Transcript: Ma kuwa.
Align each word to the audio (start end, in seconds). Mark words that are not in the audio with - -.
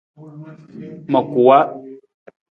Ma 1.11 1.19
kuwa. 1.31 1.59